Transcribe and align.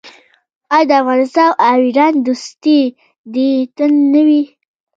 آیا 0.75 0.87
د 0.89 0.91
افغانستان 1.01 1.49
او 1.67 1.77
ایران 1.85 2.13
دوستي 2.25 2.79
دې 3.33 3.51
تل 3.75 3.91
نه 4.13 4.21
وي؟ 4.27 4.43